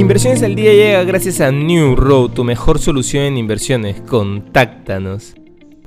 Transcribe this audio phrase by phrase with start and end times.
[0.00, 4.00] Inversiones al día llega gracias a New Road, tu mejor solución en inversiones.
[4.00, 5.34] Contáctanos.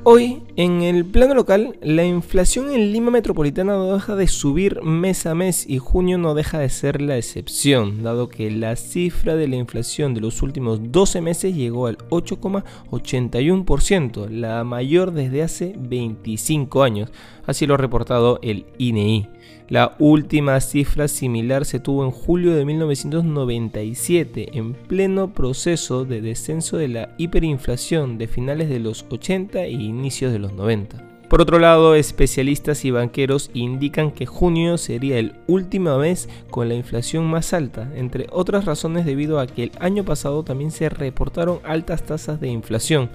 [0.04, 5.26] Hoy, en el plano local, la inflación en Lima Metropolitana no deja de subir mes
[5.26, 9.48] a mes y junio no deja de ser la excepción, dado que la cifra de
[9.48, 16.84] la inflación de los últimos 12 meses llegó al 8,81%, la mayor desde hace 25
[16.84, 17.10] años,
[17.48, 19.30] así lo ha reportado el INEI.
[19.70, 26.78] La última cifra similar se tuvo en julio de 1997, en pleno proceso de descenso
[26.78, 31.14] de la hiperinflación de finales de los 80 e inicios de los 90.
[31.34, 36.76] Por otro lado, especialistas y banqueros indican que junio sería el último mes con la
[36.76, 41.58] inflación más alta, entre otras razones debido a que el año pasado también se reportaron
[41.64, 43.10] altas tasas de inflación,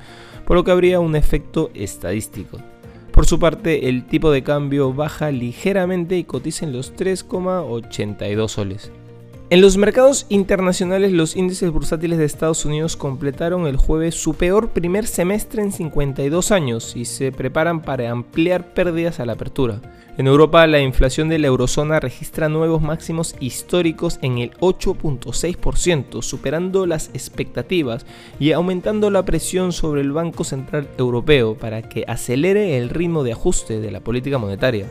[0.46, 2.58] por lo que habría un efecto estadístico.
[3.12, 8.90] Por su parte, el tipo de cambio baja ligeramente y cotiza en los 3,82 soles.
[9.50, 14.72] En los mercados internacionales, los índices bursátiles de Estados Unidos completaron el jueves su peor
[14.72, 19.80] primer semestre en 52 años y se preparan para ampliar pérdidas a la apertura.
[20.18, 26.84] En Europa, la inflación de la eurozona registra nuevos máximos históricos en el 8.6%, superando
[26.84, 28.04] las expectativas
[28.38, 33.32] y aumentando la presión sobre el Banco Central Europeo para que acelere el ritmo de
[33.32, 34.90] ajuste de la política monetaria.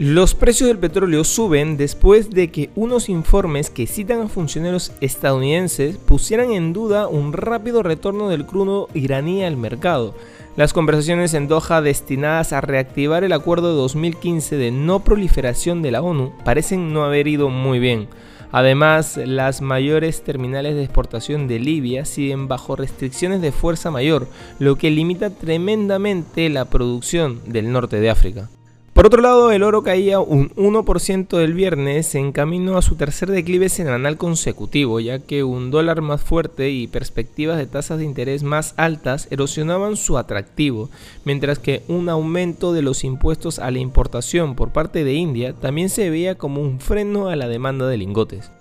[0.00, 5.98] Los precios del petróleo suben después de que unos informes que citan a funcionarios estadounidenses
[5.98, 10.16] pusieran en duda un rápido retorno del crudo iraní al mercado.
[10.56, 15.92] Las conversaciones en Doha destinadas a reactivar el acuerdo de 2015 de no proliferación de
[15.92, 18.08] la ONU parecen no haber ido muy bien.
[18.50, 24.26] Además, las mayores terminales de exportación de Libia siguen bajo restricciones de fuerza mayor,
[24.58, 28.48] lo que limita tremendamente la producción del norte de África.
[28.94, 33.28] Por otro lado, el oro caía un 1% el viernes en camino a su tercer
[33.28, 38.44] declive semanal consecutivo, ya que un dólar más fuerte y perspectivas de tasas de interés
[38.44, 40.90] más altas erosionaban su atractivo,
[41.24, 45.88] mientras que un aumento de los impuestos a la importación por parte de India también
[45.88, 48.52] se veía como un freno a la demanda de lingotes.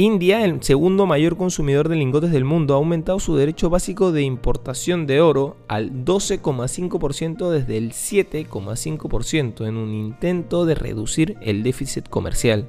[0.00, 4.22] India, el segundo mayor consumidor de lingotes del mundo, ha aumentado su derecho básico de
[4.22, 12.08] importación de oro al 12,5% desde el 7,5% en un intento de reducir el déficit
[12.08, 12.66] comercial.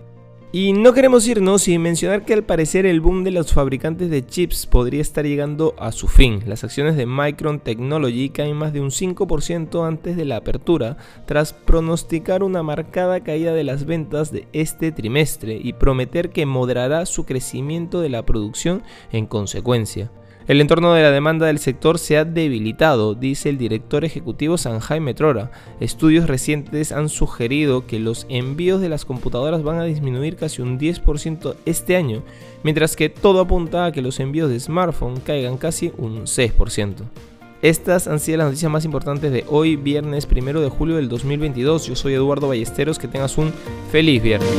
[0.54, 4.26] Y no queremos irnos sin mencionar que al parecer el boom de los fabricantes de
[4.26, 6.44] chips podría estar llegando a su fin.
[6.46, 11.54] Las acciones de Micron Technology caen más de un 5% antes de la apertura, tras
[11.54, 17.24] pronosticar una marcada caída de las ventas de este trimestre y prometer que moderará su
[17.24, 20.12] crecimiento de la producción en consecuencia.
[20.48, 25.00] El entorno de la demanda del sector se ha debilitado, dice el director ejecutivo Sanjay
[25.00, 25.52] Metrora.
[25.80, 30.80] Estudios recientes han sugerido que los envíos de las computadoras van a disminuir casi un
[30.80, 32.24] 10% este año,
[32.64, 37.04] mientras que todo apunta a que los envíos de smartphone caigan casi un 6%.
[37.62, 41.86] Estas han sido las noticias más importantes de hoy, viernes 1 de julio del 2022.
[41.86, 43.54] Yo soy Eduardo Ballesteros, que tengas un
[43.92, 44.50] feliz viernes.